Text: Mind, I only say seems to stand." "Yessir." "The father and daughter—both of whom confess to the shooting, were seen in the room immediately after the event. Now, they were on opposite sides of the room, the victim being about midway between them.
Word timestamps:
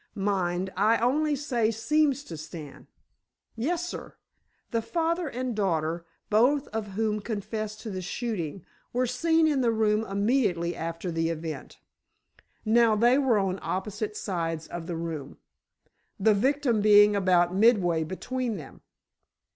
Mind, 0.15 0.71
I 0.75 0.97
only 0.97 1.35
say 1.35 1.69
seems 1.69 2.23
to 2.23 2.35
stand." 2.35 2.87
"Yessir." 3.55 4.15
"The 4.71 4.81
father 4.81 5.27
and 5.27 5.55
daughter—both 5.55 6.67
of 6.69 6.87
whom 6.97 7.19
confess 7.19 7.75
to 7.83 7.91
the 7.91 8.01
shooting, 8.01 8.65
were 8.93 9.05
seen 9.05 9.47
in 9.47 9.61
the 9.61 9.69
room 9.69 10.03
immediately 10.05 10.75
after 10.75 11.11
the 11.11 11.29
event. 11.29 11.77
Now, 12.65 12.95
they 12.95 13.19
were 13.19 13.37
on 13.37 13.59
opposite 13.61 14.17
sides 14.17 14.65
of 14.65 14.87
the 14.87 14.95
room, 14.97 15.37
the 16.19 16.33
victim 16.33 16.81
being 16.81 17.15
about 17.15 17.53
midway 17.53 18.03
between 18.03 18.57
them. 18.57 18.81